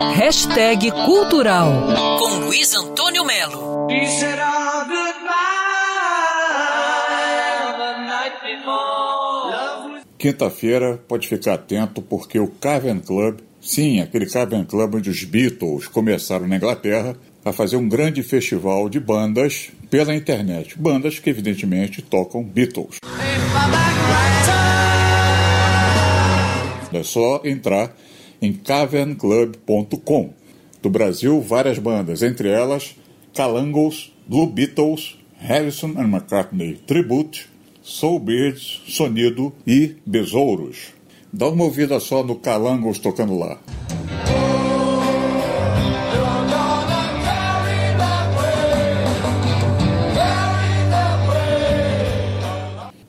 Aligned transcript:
Hashtag 0.00 0.92
Cultural 0.92 1.72
com 2.20 2.44
Luiz 2.44 2.72
Antônio 2.72 3.24
Melo. 3.24 3.88
Quinta-feira 10.16 10.98
pode 11.08 11.26
ficar 11.26 11.54
atento 11.54 12.00
porque 12.00 12.38
o 12.38 12.46
Cavern 12.46 13.00
Club, 13.00 13.40
sim, 13.60 14.00
aquele 14.00 14.26
Cavern 14.26 14.64
Club 14.64 14.94
onde 14.94 15.10
os 15.10 15.24
Beatles 15.24 15.88
começaram 15.88 16.46
na 16.46 16.58
Inglaterra, 16.58 17.16
vai 17.42 17.52
fazer 17.52 17.76
um 17.76 17.88
grande 17.88 18.22
festival 18.22 18.88
de 18.88 19.00
bandas 19.00 19.72
pela 19.90 20.14
internet. 20.14 20.78
Bandas 20.78 21.18
que 21.18 21.28
evidentemente 21.28 22.02
tocam 22.02 22.44
Beatles. 22.44 22.98
É 26.92 27.02
só 27.02 27.42
entrar 27.44 27.92
em 28.40 28.52
cavernclub.com. 28.52 30.32
Do 30.80 30.90
Brasil, 30.90 31.40
várias 31.40 31.78
bandas, 31.78 32.22
entre 32.22 32.48
elas 32.48 32.94
Calangos, 33.34 34.12
Blue 34.26 34.46
Beatles, 34.46 35.16
Harrison 35.38 35.94
and 35.96 36.08
McCartney 36.08 36.74
Tribute, 36.86 37.48
Soulbirds, 37.82 38.82
Sonido 38.88 39.52
e 39.66 39.96
Besouros. 40.04 40.88
Dá 41.32 41.48
uma 41.48 41.64
ouvida 41.64 42.00
só 42.00 42.24
no 42.24 42.36
Calangos 42.36 42.98
tocando 42.98 43.38
lá. 43.38 43.58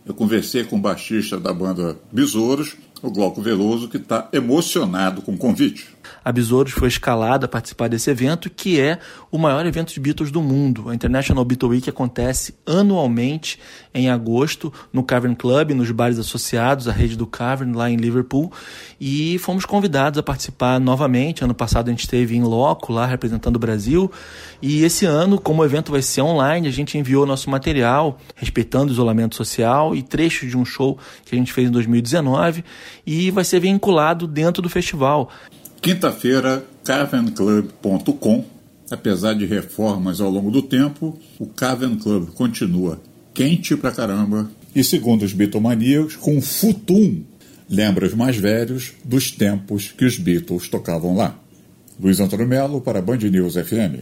Eu 0.05 0.13
conversei 0.13 0.63
com 0.63 0.75
o 0.75 0.79
baixista 0.79 1.39
da 1.39 1.53
banda 1.53 1.99
Besouros, 2.11 2.75
o 3.01 3.11
Glauco 3.11 3.41
Veloso, 3.41 3.87
que 3.87 3.97
está 3.97 4.29
emocionado 4.31 5.21
com 5.21 5.33
o 5.33 5.37
convite. 5.37 5.87
A 6.23 6.31
Besouros 6.31 6.73
foi 6.73 6.87
escalada 6.87 7.45
a 7.45 7.49
participar 7.49 7.87
desse 7.87 8.09
evento, 8.09 8.49
que 8.49 8.79
é 8.79 8.99
o 9.31 9.37
maior 9.37 9.65
evento 9.65 9.93
de 9.93 9.99
Beatles 9.99 10.31
do 10.31 10.41
mundo. 10.41 10.89
A 10.89 10.95
International 10.95 11.43
Beatle 11.45 11.69
Week 11.69 11.89
acontece 11.89 12.55
anualmente 12.65 13.59
em 13.93 14.09
agosto 14.09 14.71
no 14.91 15.03
Cavern 15.03 15.35
Club, 15.35 15.71
nos 15.71 15.91
bares 15.91 16.19
associados 16.19 16.87
à 16.87 16.91
rede 16.91 17.17
do 17.17 17.25
Cavern, 17.25 17.75
lá 17.75 17.89
em 17.89 17.95
Liverpool. 17.95 18.51
E 18.99 19.37
fomos 19.39 19.65
convidados 19.65 20.17
a 20.17 20.23
participar 20.23 20.79
novamente. 20.79 21.43
Ano 21.43 21.53
passado 21.53 21.87
a 21.87 21.91
gente 21.91 22.01
esteve 22.01 22.35
em 22.35 22.43
loco 22.43 22.91
lá 22.91 23.05
representando 23.05 23.55
o 23.55 23.59
Brasil. 23.59 24.11
E 24.61 24.83
esse 24.83 25.05
ano, 25.05 25.39
como 25.39 25.61
o 25.61 25.65
evento 25.65 25.91
vai 25.91 26.01
ser 26.01 26.21
online, 26.21 26.67
a 26.67 26.71
gente 26.71 26.97
enviou 26.97 27.25
nosso 27.25 27.49
material, 27.49 28.17
respeitando 28.35 28.89
o 28.89 28.93
isolamento 28.93 29.35
social 29.35 29.95
e 29.95 30.01
trechos 30.01 30.49
de 30.49 30.57
um 30.57 30.65
show 30.65 30.97
que 31.25 31.35
a 31.35 31.37
gente 31.37 31.53
fez 31.53 31.67
em 31.67 31.71
2019 31.71 32.63
e 33.05 33.31
vai 33.31 33.43
ser 33.43 33.59
vinculado 33.59 34.27
dentro 34.27 34.61
do 34.61 34.69
festival. 34.69 35.29
Quinta-feira, 35.81 36.65
cavernclub.com. 36.83 38.45
Apesar 38.91 39.33
de 39.33 39.45
reformas 39.45 40.19
ao 40.19 40.29
longo 40.29 40.49
do 40.49 40.61
tempo, 40.61 41.17
o 41.37 41.45
Cavern 41.45 41.95
Club 41.97 42.29
continua 42.31 42.99
quente 43.33 43.77
pra 43.77 43.91
caramba 43.91 44.49
e, 44.75 44.83
segundo 44.83 45.23
os 45.23 45.31
bitomaníacos, 45.31 46.15
com 46.15 46.41
futum 46.41 47.23
lembra 47.69 48.07
os 48.07 48.15
mais 48.15 48.35
velhos 48.35 48.93
dos 49.05 49.31
tempos 49.31 49.93
que 49.95 50.05
os 50.05 50.17
Beatles 50.17 50.67
tocavam 50.67 51.15
lá. 51.15 51.39
Luiz 52.01 52.19
Antônio 52.19 52.47
Melo 52.47 52.81
para 52.81 53.01
Band 53.01 53.17
News 53.17 53.53
FM. 53.53 54.01